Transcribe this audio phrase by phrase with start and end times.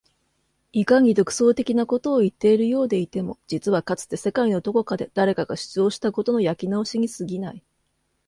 [0.73, 7.63] いかに独創的なことを言っているようでいても実はかつて世界のどこかで誰かが主張したことの焼き直しに過ぎない